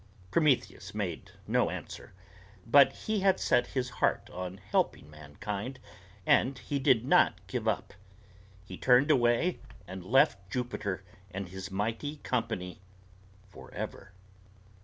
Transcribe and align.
Prometheus 0.31 0.95
made 0.95 1.29
no 1.47 1.69
answer; 1.69 2.11
but 2.65 2.91
he 2.91 3.19
had 3.19 3.39
set 3.39 3.67
his 3.77 3.91
heart 4.01 4.31
on 4.33 4.57
helping 4.57 5.07
mankind, 5.11 5.77
and 6.25 6.57
he 6.57 6.79
did 6.79 7.05
not 7.05 7.45
give 7.45 7.67
up. 7.67 7.93
He 8.65 8.77
turned 8.77 9.11
away, 9.11 9.59
and 9.87 10.03
left 10.03 10.49
Jupiter 10.49 11.03
and 11.29 11.49
his 11.49 11.69
mighty 11.69 12.15
company 12.17 12.81
forever. 13.47 14.11